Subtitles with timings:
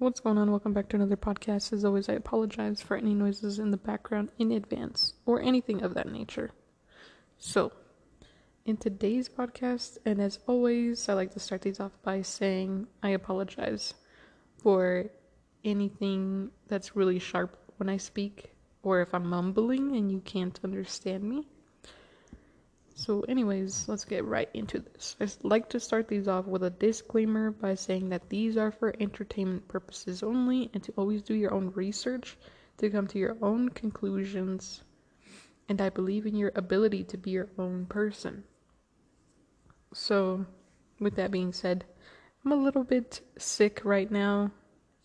[0.00, 0.50] What's going on?
[0.50, 1.74] Welcome back to another podcast.
[1.74, 5.92] As always, I apologize for any noises in the background in advance or anything of
[5.92, 6.52] that nature.
[7.36, 7.70] So,
[8.64, 13.10] in today's podcast, and as always, I like to start these off by saying I
[13.10, 13.92] apologize
[14.62, 15.10] for
[15.66, 21.24] anything that's really sharp when I speak, or if I'm mumbling and you can't understand
[21.24, 21.46] me.
[23.00, 25.16] So, anyways, let's get right into this.
[25.18, 28.94] I like to start these off with a disclaimer by saying that these are for
[29.00, 32.36] entertainment purposes only and to always do your own research
[32.76, 34.84] to come to your own conclusions.
[35.66, 38.44] And I believe in your ability to be your own person.
[39.94, 40.44] So,
[40.98, 41.86] with that being said,
[42.44, 44.52] I'm a little bit sick right now,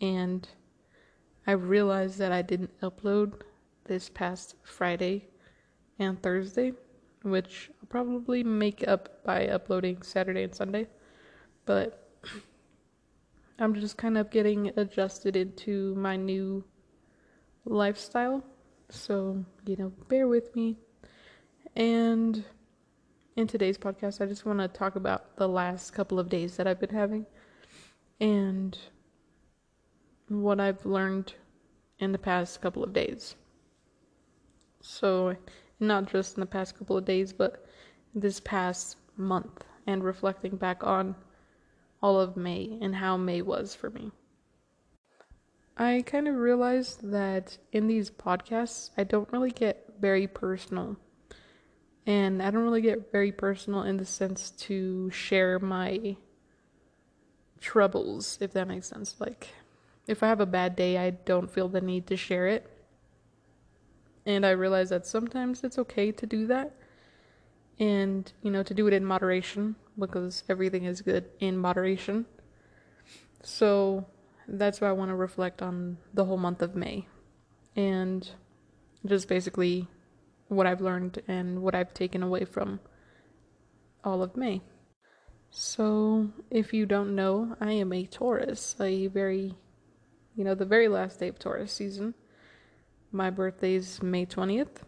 [0.02, 0.46] and
[1.48, 3.44] I realized that I didn't upload
[3.86, 5.30] this past Friday
[5.98, 6.74] and Thursday
[7.26, 10.88] which I'll probably make up by uploading Saturday and Sunday.
[11.66, 12.10] But
[13.60, 16.64] I'm just kind of getting adjusted into my new
[17.66, 18.44] lifestyle.
[18.90, 20.78] So, you know, bear with me.
[21.76, 22.44] And
[23.36, 26.68] in today's podcast, I just want to talk about the last couple of days that
[26.68, 27.26] I've been having
[28.20, 28.78] and
[30.28, 31.34] what I've learned
[32.00, 33.36] in the past couple of days.
[34.82, 35.36] So,
[35.80, 37.66] not just in the past couple of days, but
[38.14, 41.16] this past month, and reflecting back on
[42.02, 44.12] all of May and how May was for me.
[45.78, 50.98] I kind of realized that in these podcasts, I don't really get very personal.
[52.08, 56.16] And I don't really get very personal in the sense to share my
[57.60, 59.16] troubles, if that makes sense.
[59.20, 59.50] Like,
[60.08, 62.70] if I have a bad day, I don't feel the need to share it.
[64.26, 66.76] And I realize that sometimes it's okay to do that.
[67.80, 72.26] And, you know, to do it in moderation because everything is good in moderation.
[73.44, 74.06] So
[74.48, 77.08] that's why I want to reflect on the whole month of May
[77.76, 78.30] and
[79.06, 79.88] just basically
[80.48, 82.80] what I've learned and what I've taken away from
[84.04, 84.62] all of May.
[85.50, 89.56] So, if you don't know, I am a Taurus, a very,
[90.36, 92.14] you know, the very last day of Taurus season.
[93.16, 94.84] My birthday's May 20th.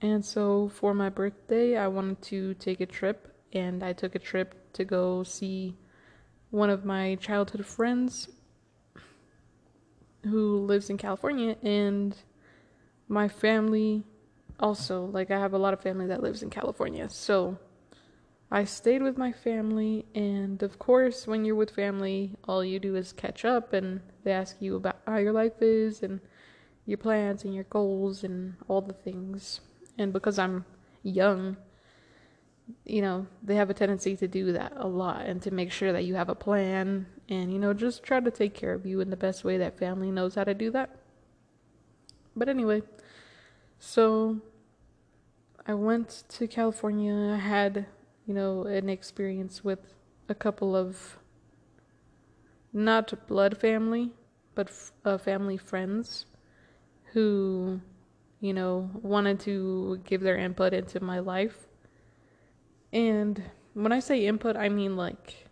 [0.00, 4.20] And so for my birthday, I wanted to take a trip, and I took a
[4.20, 5.76] trip to go see
[6.50, 8.28] one of my childhood friends
[10.22, 12.16] who lives in California, and
[13.08, 14.04] my family
[14.60, 15.06] also.
[15.06, 17.08] Like, I have a lot of family that lives in California.
[17.08, 17.58] So
[18.48, 22.94] I stayed with my family, and of course, when you're with family, all you do
[22.94, 26.20] is catch up, and they ask you about how your life is and
[26.86, 29.60] your plans and your goals and all the things.
[29.98, 30.64] And because I'm
[31.02, 31.56] young,
[32.84, 35.92] you know, they have a tendency to do that a lot and to make sure
[35.92, 39.00] that you have a plan and, you know, just try to take care of you
[39.00, 40.90] in the best way that family knows how to do that.
[42.34, 42.82] But anyway,
[43.78, 44.40] so
[45.66, 47.34] I went to California.
[47.34, 47.86] I had,
[48.26, 49.94] you know, an experience with
[50.28, 51.18] a couple of
[52.72, 54.12] not blood family,
[54.54, 56.24] but f- uh, family friends
[57.12, 57.80] who,
[58.40, 61.66] you know, wanted to give their input into my life.
[62.92, 63.42] And
[63.74, 65.48] when I say input, I mean like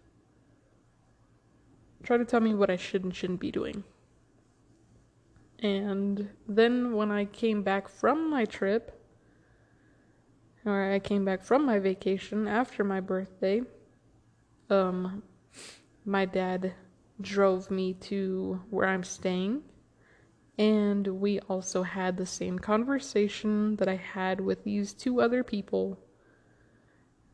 [2.03, 3.85] try to tell me what I should and shouldn't be doing.
[5.63, 8.99] And then when I came back from my trip,
[10.65, 13.63] or I came back from my vacation after my birthday,
[14.71, 15.23] um,
[16.05, 16.73] my dad
[17.21, 19.63] drove me to where I'm staying
[20.59, 25.99] and we also had the same conversation that I had with these two other people.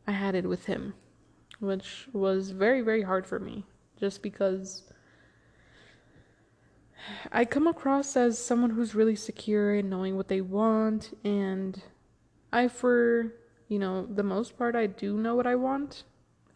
[0.05, 0.93] I had it with him,
[1.59, 3.65] which was very, very hard for me
[3.99, 4.83] just because
[7.31, 11.81] I come across as someone who's really secure in knowing what they want, and
[12.51, 13.33] I, for
[13.67, 16.03] you know, the most part, I do know what I want,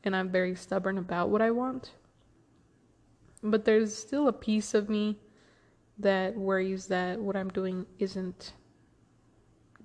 [0.03, 1.91] and I'm very stubborn about what I want.
[3.43, 5.17] But there's still a piece of me
[6.01, 8.53] that worries that what I'm doing isn't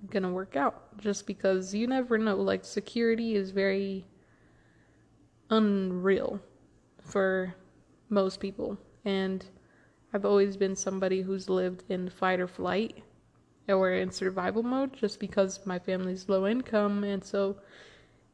[0.09, 2.35] gonna work out just because you never know.
[2.35, 4.05] Like, security is very
[5.49, 6.39] unreal
[7.01, 7.55] for
[8.09, 9.45] most people, and
[10.13, 13.03] I've always been somebody who's lived in fight or flight
[13.67, 17.57] or in survival mode just because my family's low income, and so,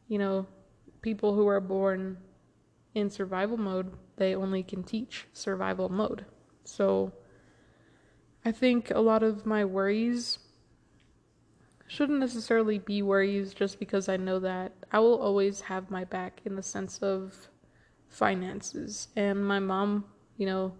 [0.08, 0.46] you know,
[1.02, 2.18] people who are born
[2.94, 6.26] in survival mode, they only can teach survival mode.
[6.64, 7.12] So,
[8.46, 10.40] I think a lot of my worries
[11.88, 16.42] shouldn't necessarily be worries just because I know that I will always have my back
[16.44, 17.50] in the sense of
[18.10, 19.08] finances.
[19.16, 20.06] And my mom,
[20.38, 20.74] you know,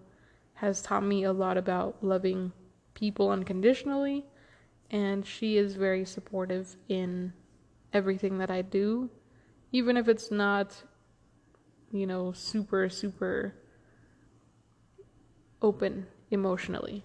[0.54, 2.52] has taught me a lot about loving
[2.92, 4.26] people unconditionally,
[4.90, 7.32] and she is very supportive in
[7.92, 9.08] everything that I do,
[9.72, 10.82] even if it's not,
[11.92, 13.54] you know, super, super
[15.62, 17.04] open emotionally.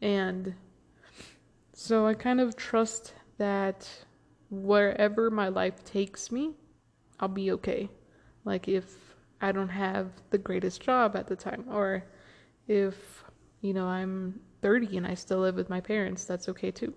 [0.00, 0.54] And
[1.72, 3.88] so I kind of trust that
[4.50, 6.54] wherever my life takes me,
[7.20, 7.88] I'll be okay.
[8.44, 8.94] Like if
[9.40, 12.04] I don't have the greatest job at the time, or
[12.66, 13.24] if,
[13.60, 16.94] you know, I'm 30 and I still live with my parents, that's okay too.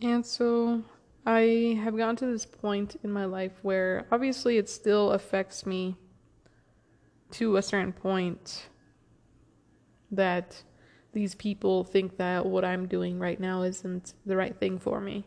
[0.00, 0.82] And so
[1.26, 5.96] I have gotten to this point in my life where obviously it still affects me
[7.32, 8.68] to a certain point
[10.10, 10.62] that
[11.18, 15.26] these people think that what I'm doing right now isn't the right thing for me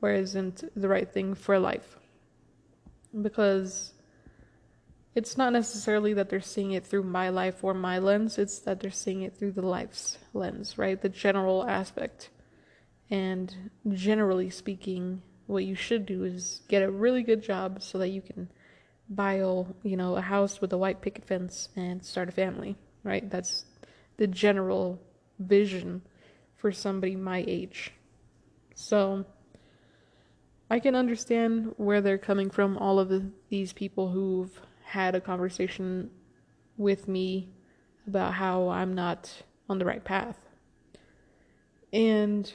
[0.00, 1.96] or isn't the right thing for life.
[3.20, 3.92] Because
[5.14, 8.80] it's not necessarily that they're seeing it through my life or my lens, it's that
[8.80, 11.00] they're seeing it through the life's lens, right?
[11.00, 12.30] The general aspect.
[13.08, 18.08] And generally speaking, what you should do is get a really good job so that
[18.08, 18.50] you can
[19.08, 22.74] buy you know, a house with a white picket fence and start a family,
[23.04, 23.30] right?
[23.30, 23.66] That's
[24.16, 25.00] the general
[25.42, 26.02] vision
[26.56, 27.92] for somebody my age.
[28.74, 29.24] So
[30.70, 35.20] I can understand where they're coming from all of the, these people who've had a
[35.20, 36.10] conversation
[36.76, 37.50] with me
[38.06, 40.38] about how I'm not on the right path.
[41.92, 42.52] And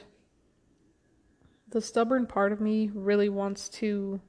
[1.70, 4.20] the stubborn part of me really wants to,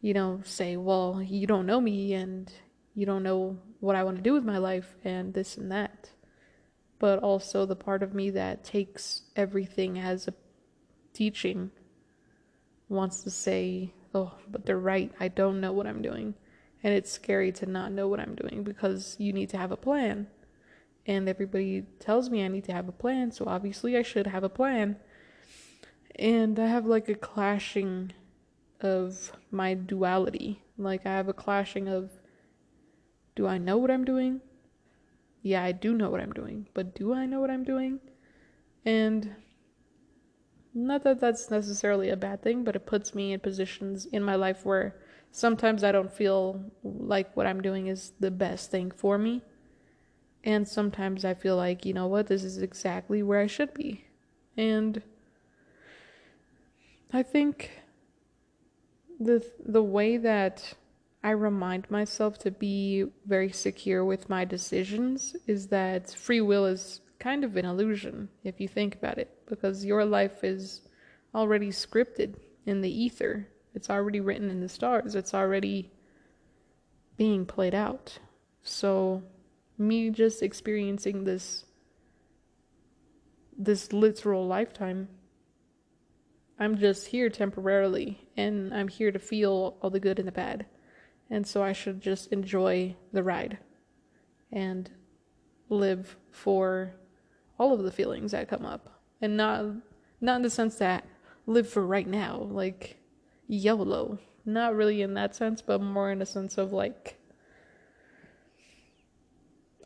[0.00, 2.52] you know, say, well, you don't know me and
[2.94, 6.10] you don't know what I want to do with my life and this and that.
[7.04, 10.32] But also the part of me that takes everything as a
[11.12, 11.70] teaching
[12.88, 15.12] wants to say, oh, but they're right.
[15.20, 16.32] I don't know what I'm doing.
[16.82, 19.76] And it's scary to not know what I'm doing because you need to have a
[19.76, 20.28] plan.
[21.04, 24.42] And everybody tells me I need to have a plan, so obviously I should have
[24.42, 24.96] a plan.
[26.14, 28.12] And I have like a clashing
[28.80, 30.62] of my duality.
[30.78, 32.12] Like I have a clashing of
[33.36, 34.40] do I know what I'm doing?
[35.44, 38.00] Yeah, I do know what I'm doing, but do I know what I'm doing?
[38.84, 39.36] And
[40.74, 44.34] not that that's necessarily a bad thing, but it puts me in positions in my
[44.34, 44.96] life where
[45.30, 49.42] sometimes I don't feel like what I'm doing is the best thing for me.
[50.44, 54.04] And sometimes I feel like, you know what, this is exactly where I should be.
[54.56, 55.02] And
[57.12, 57.70] I think
[59.20, 60.74] the the way that
[61.24, 67.00] I remind myself to be very secure with my decisions is that free will is
[67.18, 70.82] kind of an illusion if you think about it because your life is
[71.34, 72.36] already scripted
[72.66, 75.14] in the ether it's already written in the stars.
[75.14, 75.90] It's already
[77.16, 78.18] being played out.
[78.62, 79.22] So
[79.76, 81.64] me just experiencing this
[83.56, 85.08] this literal lifetime
[86.58, 90.66] I'm just here temporarily and I'm here to feel all the good and the bad.
[91.30, 93.58] And so I should just enjoy the ride
[94.52, 94.90] and
[95.68, 96.94] live for
[97.58, 99.64] all of the feelings that come up and not
[100.20, 101.04] not in the sense that
[101.46, 102.98] live for right now like
[103.46, 104.18] YOLO.
[104.46, 107.18] Not really in that sense, but more in a sense of like,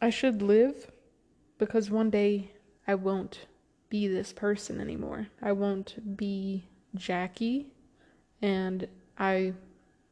[0.00, 0.90] I should live
[1.58, 2.52] because one day
[2.86, 3.46] I won't
[3.88, 5.28] be this person anymore.
[5.40, 7.68] I won't be Jackie,
[8.42, 9.54] and I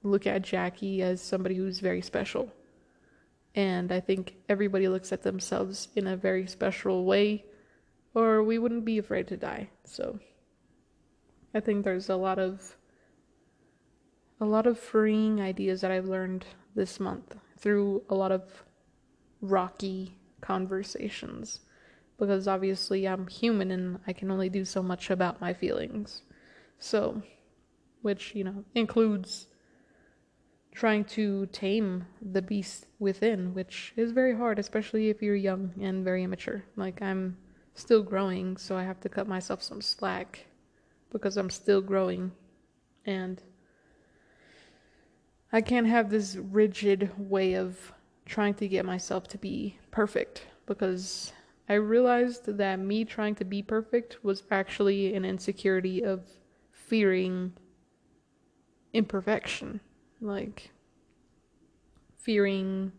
[0.07, 2.53] look at Jackie as somebody who's very special.
[3.55, 7.45] And I think everybody looks at themselves in a very special way,
[8.15, 9.71] or we wouldn't be afraid to die.
[9.85, 10.19] So
[11.55, 12.77] I think there's a lot of
[14.39, 16.45] a lot of freeing ideas that I've learned
[16.75, 18.65] this month through a lot of
[19.41, 21.61] rocky conversations
[22.19, 26.23] because obviously I'm human and I can only do so much about my feelings.
[26.79, 27.23] So,
[28.03, 29.47] which, you know, includes
[30.77, 36.05] trying to tame the beast within, which is very hard, especially if you're young and
[36.05, 36.63] very immature.
[36.77, 37.39] Like, I'm
[37.75, 40.45] still growing, so I have to cut myself some slack
[41.11, 42.31] because I'm still growing.
[43.07, 43.43] And
[45.51, 47.93] I can't have this rigid way of
[48.27, 51.33] trying to get myself to be perfect because
[51.71, 56.27] I realized that me trying to be perfect was actually an insecurity of
[56.71, 57.55] fearing
[58.93, 59.81] imperfection.
[60.21, 60.71] Like,
[62.17, 62.93] fearing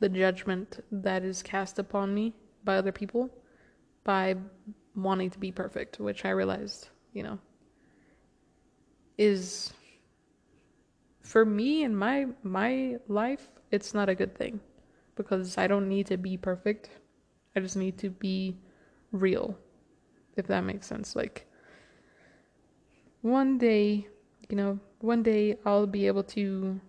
[0.00, 2.34] the judgment that is cast upon me
[2.64, 3.30] by other people
[4.04, 4.36] by
[4.94, 7.38] wanting to be perfect, which I realized, you know,
[9.18, 9.72] is
[11.22, 14.60] for me in my my life, it's not a good thing
[15.16, 16.90] because I don't need to be perfect
[17.56, 18.56] I just need to be
[19.12, 19.56] real,
[20.36, 21.14] if that makes sense.
[21.14, 21.46] Like,
[23.22, 24.08] one day,
[24.48, 26.80] you know, one day I'll be able to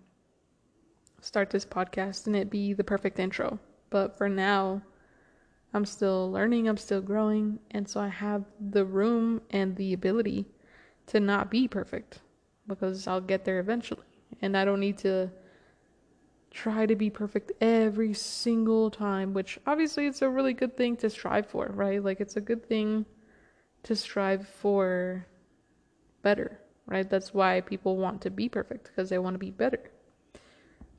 [1.22, 3.60] start this podcast and it be the perfect intro.
[3.90, 4.82] But for now,
[5.74, 10.46] I'm still learning, I'm still growing, and so I have the room and the ability
[11.08, 12.20] to not be perfect
[12.68, 14.06] because I'll get there eventually.
[14.42, 15.30] And I don't need to
[16.52, 21.10] try to be perfect every single time, which obviously it's a really good thing to
[21.10, 22.02] strive for, right?
[22.02, 23.06] Like it's a good thing
[23.84, 25.28] to strive for
[26.22, 27.10] better, right?
[27.10, 29.92] That's why people want to be perfect because they want to be better.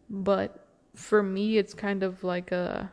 [0.09, 2.91] But for me, it's kind of like a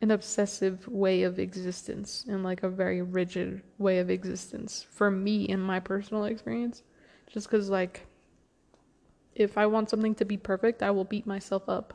[0.00, 5.44] an obsessive way of existence and like a very rigid way of existence for me
[5.44, 6.82] in my personal experience
[7.32, 8.04] just cuz like
[9.34, 11.94] if I want something to be perfect, I will beat myself up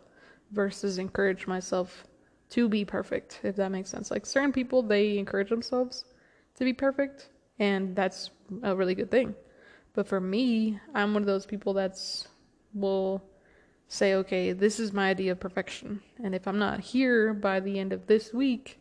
[0.51, 2.05] versus encourage myself
[2.49, 4.09] to be perfect, if that makes sense.
[4.09, 6.05] Like certain people, they encourage themselves
[6.55, 7.29] to be perfect,
[7.59, 8.31] and that's
[8.63, 9.35] a really good thing.
[9.93, 12.27] But for me, I'm one of those people that's
[12.73, 13.23] will
[13.87, 16.01] say, okay, this is my idea of perfection.
[16.23, 18.79] And if I'm not here by the end of this week,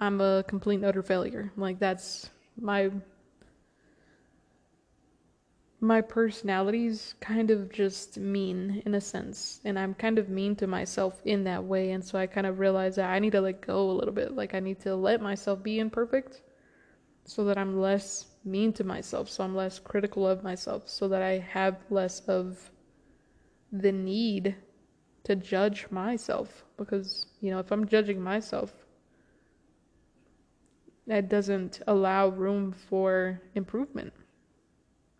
[0.00, 1.52] I'm a complete utter failure.
[1.56, 2.30] Like that's
[2.60, 2.90] my
[5.80, 10.66] my personality's kind of just mean in a sense and i'm kind of mean to
[10.66, 13.60] myself in that way and so i kind of realize that i need to let
[13.60, 16.40] go a little bit like i need to let myself be imperfect
[17.24, 21.22] so that i'm less mean to myself so i'm less critical of myself so that
[21.22, 22.70] i have less of
[23.72, 24.54] the need
[25.24, 28.72] to judge myself because you know if i'm judging myself
[31.06, 34.12] that doesn't allow room for improvement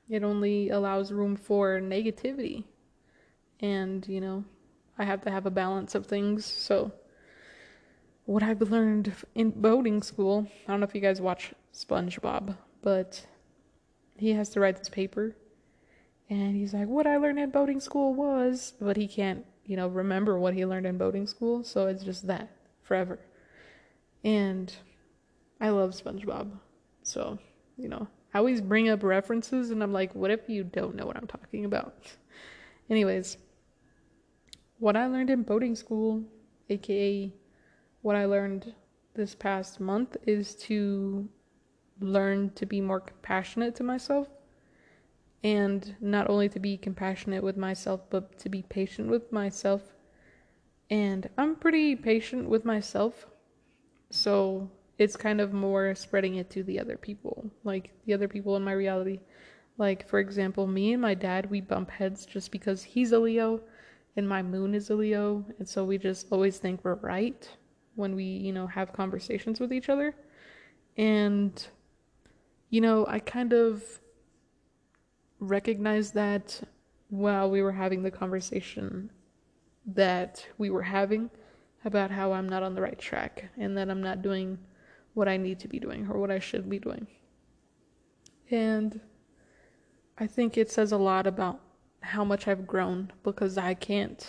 [0.09, 2.65] it only allows room for negativity.
[3.61, 4.45] And, you know,
[4.99, 6.45] I have to have a balance of things.
[6.45, 6.93] So,
[8.25, 13.27] what I've learned in boating school, I don't know if you guys watch SpongeBob, but
[14.17, 15.37] he has to write this paper.
[16.29, 19.89] And he's like, What I learned in boating school was, but he can't, you know,
[19.89, 21.65] remember what he learned in boating school.
[21.65, 22.51] So, it's just that
[22.83, 23.19] forever.
[24.25, 24.73] And
[25.61, 26.51] I love SpongeBob.
[27.03, 27.39] So,
[27.77, 31.07] you know, I always bring up references and I'm like, what if you don't know
[31.07, 31.95] what I'm talking about?
[32.91, 33.39] Anyways,
[34.79, 36.23] what I learned in boating school,
[36.69, 37.33] aka
[38.03, 38.75] what I learned
[39.15, 41.29] this past month, is to
[42.01, 44.29] learn to be more compassionate to myself.
[45.43, 49.83] And not only to be compassionate with myself, but to be patient with myself.
[50.91, 53.27] And I'm pretty patient with myself.
[54.11, 58.57] So it's kind of more spreading it to the other people, like the other people
[58.57, 59.21] in my reality.
[59.79, 63.61] Like, for example, me and my dad, we bump heads just because he's a Leo
[64.17, 65.45] and my moon is a Leo.
[65.59, 67.49] And so we just always think we're right
[67.95, 70.15] when we, you know, have conversations with each other.
[70.97, 71.67] And,
[72.71, 73.83] you know, I kind of
[75.39, 76.61] recognized that
[77.09, 79.11] while we were having the conversation
[79.87, 81.31] that we were having
[81.85, 84.59] about how I'm not on the right track and that I'm not doing
[85.15, 87.07] what I need to be doing or what I should be doing.
[88.51, 89.01] And
[90.19, 91.61] I think it says a lot about
[92.01, 94.27] how much I've grown because I can't.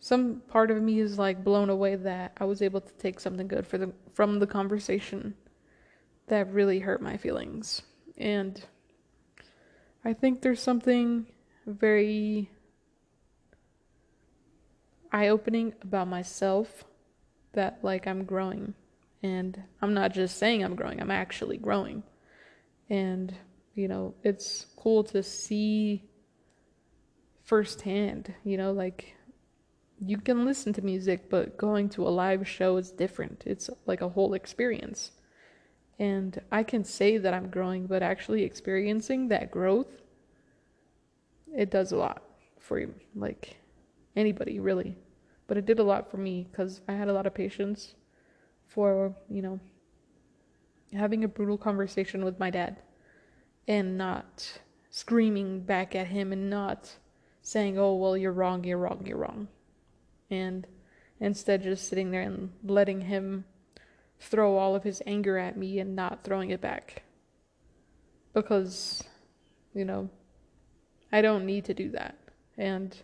[0.00, 3.48] Some part of me is like blown away that I was able to take something
[3.48, 5.34] good for the from the conversation
[6.28, 7.82] that really hurt my feelings.
[8.16, 8.62] And
[10.04, 11.26] I think there's something
[11.66, 12.50] very
[15.12, 16.84] eye opening about myself
[17.52, 18.74] that like I'm growing
[19.22, 22.02] and I'm not just saying I'm growing, I'm actually growing.
[22.88, 23.34] And,
[23.74, 26.04] you know, it's cool to see
[27.42, 29.14] firsthand, you know, like
[29.98, 33.42] you can listen to music, but going to a live show is different.
[33.46, 35.12] It's like a whole experience.
[35.98, 40.02] And I can say that I'm growing, but actually experiencing that growth,
[41.54, 42.22] it does a lot
[42.58, 43.56] for you, like
[44.14, 44.96] anybody really.
[45.46, 47.94] But it did a lot for me because I had a lot of patience
[48.66, 49.60] for, you know,
[50.92, 52.76] having a brutal conversation with my dad
[53.68, 54.60] and not
[54.90, 56.96] screaming back at him and not
[57.42, 59.48] saying, oh, well, you're wrong, you're wrong, you're wrong.
[60.30, 60.66] And
[61.20, 63.44] instead just sitting there and letting him
[64.18, 67.02] throw all of his anger at me and not throwing it back.
[68.32, 69.04] Because,
[69.74, 70.10] you know,
[71.12, 72.16] I don't need to do that.
[72.58, 72.96] And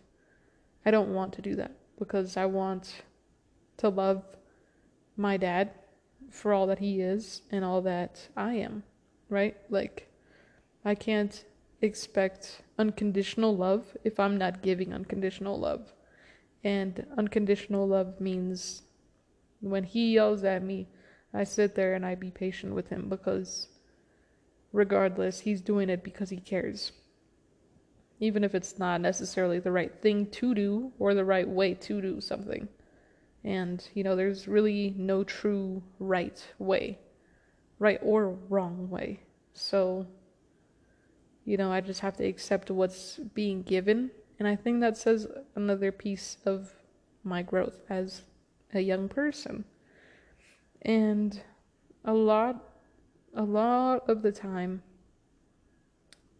[0.85, 3.03] I don't want to do that because I want
[3.77, 4.25] to love
[5.17, 5.71] my dad
[6.31, 8.83] for all that he is and all that I am,
[9.29, 9.57] right?
[9.69, 10.11] Like,
[10.85, 11.45] I can't
[11.81, 15.93] expect unconditional love if I'm not giving unconditional love.
[16.65, 18.83] And unconditional love means
[19.63, 20.89] When he yells at me,
[21.35, 23.69] I sit there and I be patient with him because
[24.73, 26.93] regardless, he's doing it because he cares.
[28.21, 32.01] Even if it's not necessarily the right thing to do or the right way to
[32.01, 32.69] do something.
[33.45, 36.99] And, you know, there's really no true right way,
[37.79, 39.21] right or wrong way.
[39.53, 40.07] So,
[41.45, 44.13] you know, I just have to accept what's being given.
[44.39, 46.73] And I think that says another piece of
[47.25, 48.23] my growth as
[48.73, 49.65] a young person.
[50.83, 51.41] And
[52.05, 52.63] a lot,
[53.35, 54.83] a lot of the time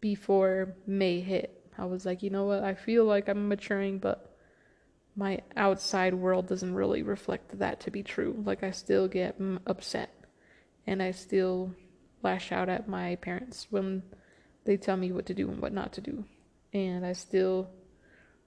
[0.01, 4.37] before May hit, I was like, you know what, I feel like I'm maturing, but
[5.17, 8.43] my outside world doesn't really reflect that to be true.
[8.45, 10.13] Like, I still get upset
[10.87, 11.75] and I still
[12.23, 14.03] lash out at my parents when
[14.65, 16.25] they tell me what to do and what not to do.
[16.73, 17.71] And I still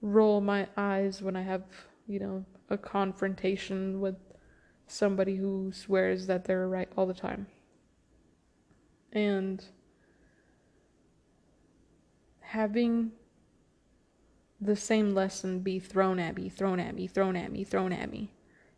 [0.02, 1.64] roll my eyes when I have,
[2.08, 4.16] you know, a confrontation with
[4.88, 7.48] somebody who swears that they're right all the time.
[9.12, 9.64] And
[12.42, 13.12] having
[14.62, 18.12] the same lesson be thrown at me, thrown at me, thrown at me, thrown at
[18.12, 18.32] me.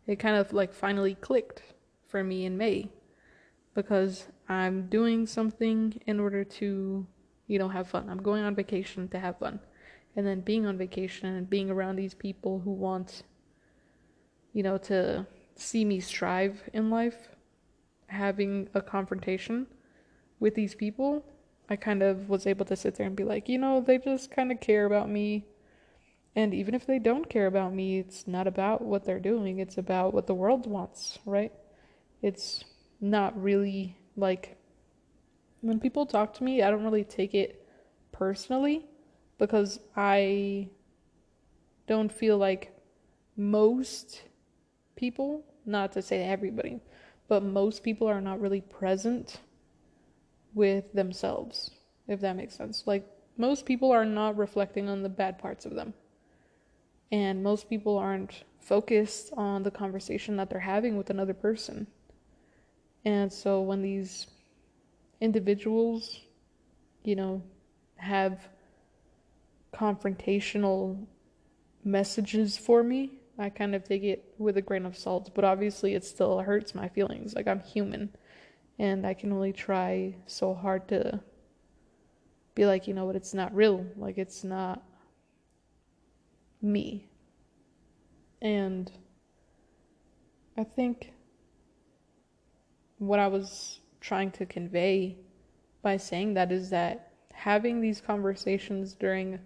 [0.06, 1.62] It kind of like finally clicked
[2.06, 2.90] for me in May
[3.74, 7.06] because I'm doing something in order to,
[7.46, 8.08] you know, have fun.
[8.08, 9.60] I'm going on vacation to have fun.
[10.16, 13.22] And then being on vacation and being around these people who want,
[14.52, 15.26] you know, to
[15.58, 17.28] see me strive in life,
[18.06, 19.66] having a confrontation
[20.40, 21.24] with these people,
[21.68, 24.30] I kind of was able to sit there and be like, you know, they just
[24.30, 25.44] kind of care about me
[26.38, 29.76] and even if they don't care about me, it's not about what they're doing, it's
[29.76, 31.52] about what the world wants, right?
[32.22, 32.64] It's
[33.00, 34.56] not really like
[35.60, 37.66] when people talk to me, I don't really take it
[38.12, 38.86] personally
[39.36, 40.68] because I
[41.88, 42.72] don't feel like
[43.36, 44.22] most
[44.98, 46.80] people, not to say everybody,
[47.28, 49.40] but most people are not really present
[50.52, 51.70] with themselves,
[52.06, 52.82] if that makes sense.
[52.86, 53.08] Like,
[53.38, 55.94] most people are not reflecting on the bad parts of them
[57.10, 61.86] and most people aren't focused on the conversation that they're having with another person.
[63.04, 64.26] And so when these
[65.20, 66.20] individuals,
[67.04, 67.42] you know,
[67.96, 68.48] have
[69.72, 71.06] confrontational
[71.84, 75.94] messages for me, I kind of take it with a grain of salt, but obviously
[75.94, 77.34] it still hurts my feelings.
[77.34, 78.10] Like I'm human
[78.78, 81.20] and I can only try so hard to
[82.54, 83.86] be like, you know what, it's not real.
[83.96, 84.82] Like it's not
[86.60, 87.08] me.
[88.42, 88.90] And
[90.56, 91.12] I think
[92.98, 95.16] what I was trying to convey
[95.82, 99.38] by saying that is that having these conversations during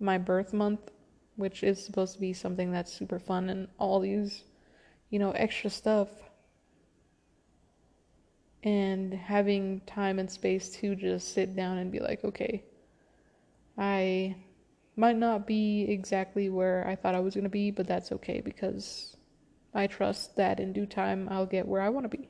[0.00, 0.90] my birth month,
[1.36, 4.42] which is supposed to be something that's super fun and all these,
[5.10, 6.08] you know, extra stuff,
[8.62, 12.64] and having time and space to just sit down and be like, okay,
[13.78, 14.34] I
[14.96, 18.40] might not be exactly where I thought I was going to be, but that's okay
[18.40, 19.16] because
[19.74, 22.28] I trust that in due time I'll get where I want to be.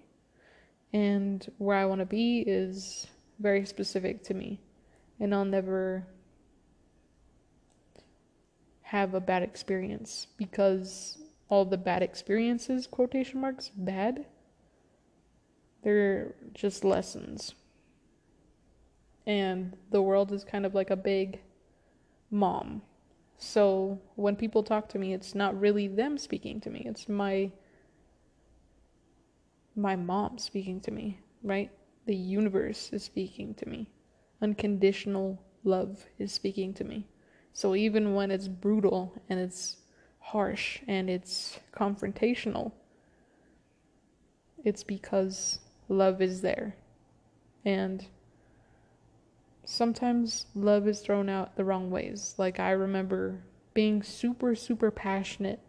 [0.92, 3.06] And where I want to be is
[3.38, 4.60] very specific to me.
[5.20, 6.06] And I'll never
[8.86, 11.18] have a bad experience because
[11.48, 14.26] all the bad experiences, quotation marks, bad,
[15.82, 17.56] they're just lessons.
[19.26, 21.40] And the world is kind of like a big
[22.30, 22.82] mom.
[23.38, 26.84] So when people talk to me, it's not really them speaking to me.
[26.86, 27.50] It's my
[29.74, 31.72] my mom speaking to me, right?
[32.06, 33.90] The universe is speaking to me.
[34.40, 37.08] Unconditional love is speaking to me.
[37.56, 39.78] So even when it's brutal and it's
[40.18, 42.72] harsh and it's confrontational,
[44.62, 46.76] it's because love is there.
[47.64, 48.06] And
[49.64, 52.34] sometimes love is thrown out the wrong ways.
[52.36, 53.42] Like I remember
[53.72, 55.60] being super super passionate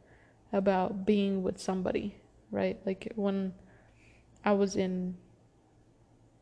[0.52, 2.18] about being with somebody,
[2.52, 2.78] right?
[2.86, 3.54] Like when
[4.44, 5.16] I was in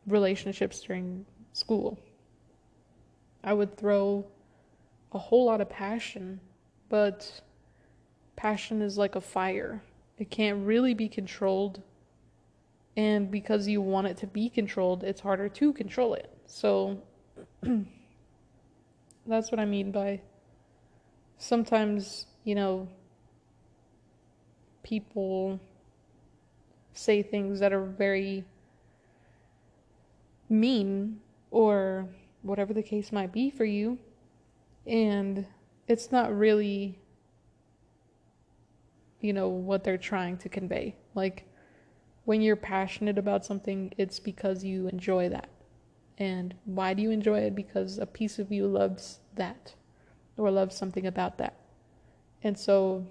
[0.08, 2.00] relationships during school.
[3.44, 4.26] I would throw
[5.16, 6.40] a whole lot of passion,
[6.88, 7.40] but
[8.36, 9.82] passion is like a fire.
[10.18, 11.82] It can't really be controlled.
[12.96, 16.30] And because you want it to be controlled, it's harder to control it.
[16.46, 17.02] So
[19.26, 20.20] That's what I mean by
[21.36, 22.88] sometimes, you know,
[24.84, 25.58] people
[26.92, 28.44] say things that are very
[30.48, 32.08] mean or
[32.42, 33.98] whatever the case might be for you.
[34.86, 35.46] And
[35.88, 36.98] it's not really
[39.20, 40.94] you know, what they're trying to convey.
[41.14, 41.44] Like,
[42.24, 45.48] when you're passionate about something, it's because you enjoy that.
[46.18, 47.54] And why do you enjoy it?
[47.54, 49.74] Because a piece of you loves that
[50.36, 51.58] or loves something about that.
[52.42, 53.06] And so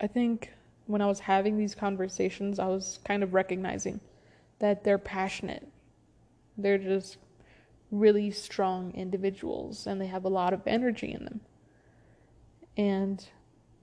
[0.00, 0.52] I think
[0.86, 4.00] when I was having these conversations, I was kind of recognizing
[4.58, 5.66] that they're passionate.
[6.56, 7.18] They're just
[7.90, 11.40] really strong individuals and they have a lot of energy in them.
[12.76, 13.26] And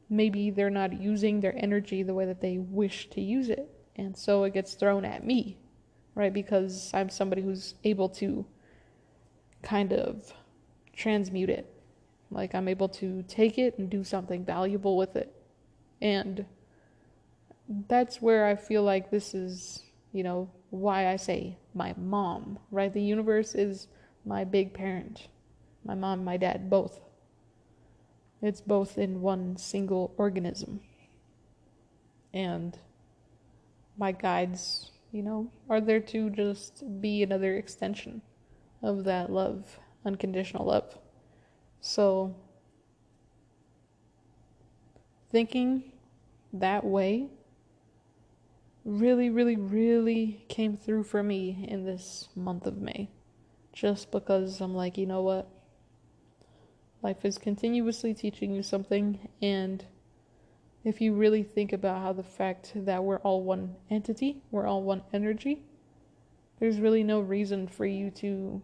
[0.09, 3.69] maybe they're not using their energy the way that they wish to use it.
[3.95, 5.57] And so it gets thrown at me,
[6.15, 6.33] right?
[6.33, 8.45] Because I'm somebody who's able to
[9.61, 10.33] kind of
[10.93, 11.73] transmute it.
[12.29, 15.33] Like I'm able to take it and do something valuable with it.
[16.01, 16.45] And
[17.87, 22.93] that's where I feel like this is, you know, why I say my mom, right?
[22.93, 23.87] The universe is
[24.25, 25.27] my big parent,
[25.83, 26.99] my mom, my dad, both.
[28.41, 30.81] It's both in one single organism.
[32.33, 32.77] And
[33.97, 38.21] my guides, you know, are there to just be another extension
[38.81, 40.97] of that love, unconditional love.
[41.79, 42.36] So,
[45.31, 45.91] thinking
[46.51, 47.29] that way
[48.86, 53.09] really, really, really came through for me in this month of May.
[53.73, 55.49] Just because I'm like, you know what?
[57.01, 59.83] Life is continuously teaching you something, and
[60.86, 64.83] if you really think about how the fact that we're all one entity, we're all
[64.83, 65.63] one energy,
[66.59, 68.62] there's really no reason for you to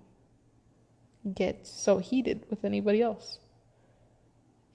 [1.34, 3.39] get so heated with anybody else.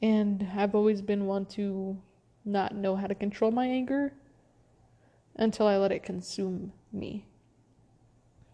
[0.02, 1.96] And I've always been one to
[2.44, 4.12] not know how to control my anger
[5.36, 7.26] until I let it consume me.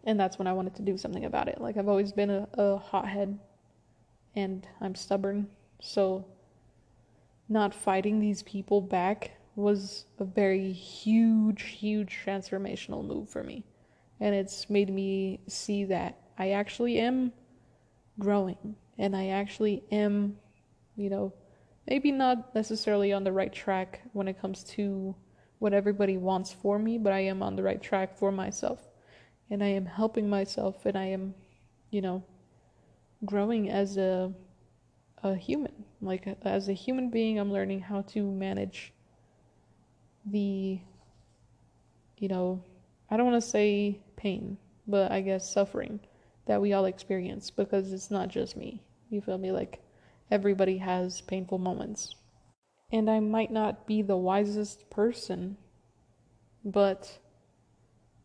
[0.04, 1.60] And that's when I wanted to do something about it.
[1.60, 3.38] Like, I've always been a, a hothead
[4.34, 5.48] and I'm stubborn.
[5.80, 6.26] So,
[7.48, 13.64] not fighting these people back was a very huge, huge transformational move for me.
[14.20, 17.32] And it's made me see that I actually am
[18.18, 20.36] growing and I actually am,
[20.96, 21.32] you know,
[21.88, 25.14] maybe not necessarily on the right track when it comes to
[25.58, 28.89] what everybody wants for me, but I am on the right track for myself.
[29.50, 31.34] And I am helping myself and I am,
[31.90, 32.22] you know,
[33.24, 34.32] growing as a
[35.22, 35.84] a human.
[36.00, 38.92] Like as a human being, I'm learning how to manage
[40.24, 40.80] the
[42.18, 42.62] you know,
[43.10, 46.00] I don't want to say pain, but I guess suffering
[46.46, 48.82] that we all experience because it's not just me.
[49.08, 49.52] You feel me?
[49.52, 49.80] Like
[50.30, 52.14] everybody has painful moments.
[52.92, 55.56] And I might not be the wisest person,
[56.64, 57.18] but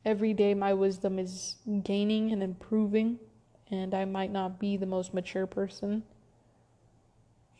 [0.05, 3.19] every day my wisdom is gaining and improving,
[3.71, 6.03] and I might not be the most mature person,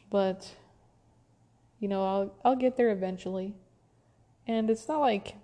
[0.10, 0.55] but
[1.79, 3.53] you know, I'll I'll get there eventually.
[4.47, 5.36] And it's not like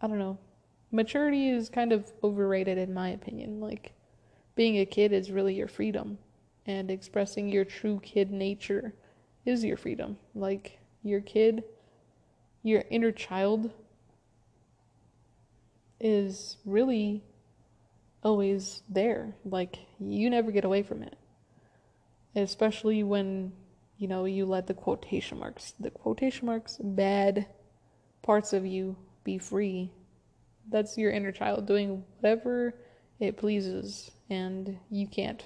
[0.00, 0.38] I don't know.
[0.90, 3.60] Maturity is kind of overrated in my opinion.
[3.60, 3.92] Like
[4.54, 6.18] being a kid is really your freedom
[6.66, 8.94] and expressing your true kid nature
[9.46, 10.18] is your freedom.
[10.34, 11.64] Like your kid,
[12.62, 13.70] your inner child
[16.00, 17.24] is really
[18.22, 19.34] always there.
[19.44, 21.16] Like you never get away from it.
[22.36, 23.52] Especially when,
[23.96, 27.46] you know, you let the quotation marks, the quotation marks, bad
[28.22, 29.90] parts of you be free.
[30.70, 32.74] That's your inner child doing whatever
[33.18, 35.42] it pleases, and you can't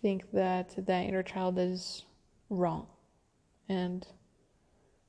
[0.00, 2.04] think that that inner child is
[2.50, 2.86] wrong.
[3.68, 4.06] And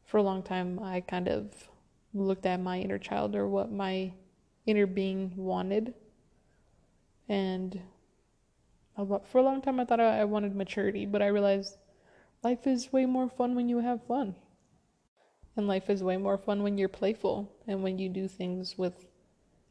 [0.05, 1.51] for a long time, I kind of
[2.13, 4.13] looked at my inner child or what my
[4.65, 5.93] inner being wanted.
[7.29, 7.81] And
[8.95, 11.77] for a long time, I thought I wanted maturity, but I realized
[12.43, 14.35] life is way more fun when you have fun.
[15.55, 19.07] And life is way more fun when you're playful and when you do things with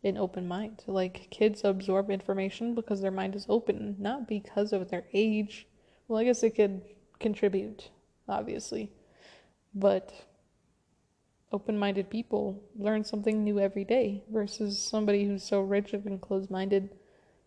[0.03, 0.83] an open mind.
[0.87, 5.66] Like kids absorb information because their mind is open, not because of their age.
[6.09, 6.83] Well, I guess it could
[7.18, 7.90] contribute,
[8.29, 8.92] obviously.
[9.74, 10.12] But
[11.52, 16.50] open minded people learn something new every day versus somebody who's so rigid and closed
[16.50, 16.90] minded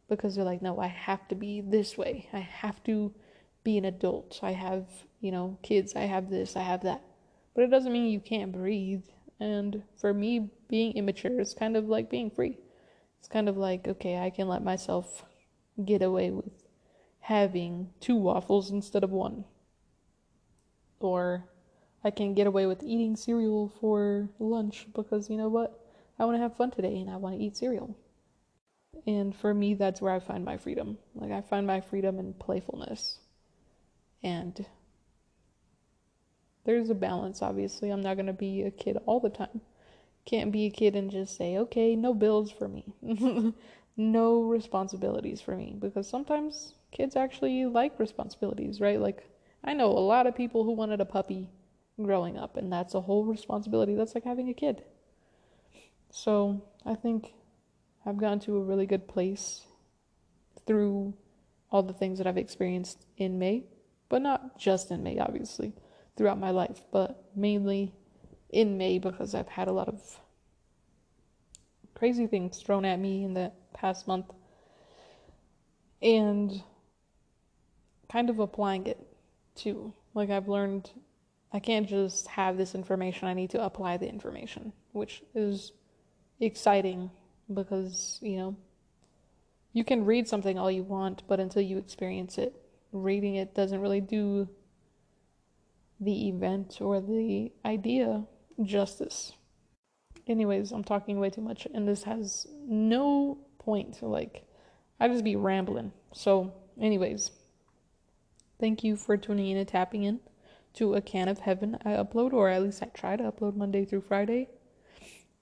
[0.10, 2.28] because they're like, no, I have to be this way.
[2.34, 3.14] I have to
[3.64, 4.40] be an adult.
[4.44, 4.86] I have,
[5.22, 5.96] you know, kids.
[5.96, 6.56] I have this.
[6.56, 7.02] I have that.
[7.56, 9.06] But it doesn't mean you can't breathe.
[9.40, 12.58] And for me, being immature is kind of like being free.
[13.20, 15.24] It's kind of like, okay, I can let myself
[15.84, 16.52] get away with
[17.22, 19.46] having two waffles instead of one.
[21.00, 21.46] Or
[22.04, 25.80] I can get away with eating cereal for lunch because you know what?
[26.20, 27.96] I want to have fun today and I want to eat cereal.
[29.08, 30.98] And for me, that's where I find my freedom.
[31.16, 33.20] Like, I find my freedom in playfulness.
[34.22, 34.66] And
[36.66, 37.90] there's a balance, obviously.
[37.90, 39.62] I'm not going to be a kid all the time.
[40.26, 42.94] Can't be a kid and just say, okay, no bills for me,
[43.98, 45.76] no responsibilities for me.
[45.78, 49.02] Because sometimes kids actually like responsibilities, right?
[49.02, 49.28] Like,
[49.66, 51.50] I know a lot of people who wanted a puppy
[52.02, 53.96] growing up, and that's a whole responsibility.
[53.96, 54.84] That's like having a kid.
[56.10, 57.34] So I think
[58.06, 59.62] I've gotten to a really good place
[60.66, 61.14] through
[61.72, 63.66] all the things that I've experienced in May,
[64.10, 65.74] but not just in May, obviously,
[66.16, 67.94] throughout my life, but mainly
[68.50, 70.20] in May because I've had a lot of
[71.96, 74.28] crazy things thrown at me in the past month
[76.02, 76.62] and
[78.12, 79.00] kind of applying it
[79.56, 79.94] too.
[80.14, 80.92] Like I've learned
[81.54, 85.72] I can't just have this information, I need to apply the information, which is
[86.40, 87.12] exciting
[87.54, 88.56] because, you know,
[89.72, 92.56] you can read something all you want, but until you experience it,
[92.92, 94.50] reading it doesn't really do
[96.00, 98.26] the event or the idea
[98.64, 99.34] justice.
[100.26, 104.02] Anyways, I'm talking way too much, and this has no point.
[104.02, 104.44] Like,
[105.00, 105.92] I just be rambling.
[106.14, 107.30] So, anyways,
[108.60, 110.20] thank you for tuning in and tapping in
[110.74, 111.78] to a can of heaven.
[111.86, 114.50] I upload, or at least I try to upload Monday through Friday.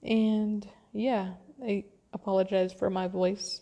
[0.02, 3.60] And yeah, I apologize for my voice.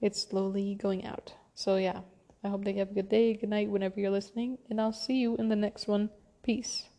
[0.00, 1.34] It's slowly going out.
[1.54, 2.00] So yeah,
[2.44, 4.92] I hope that you have a good day, good night, whenever you're listening, and I'll
[4.92, 6.10] see you in the next one.
[6.42, 6.89] Peace.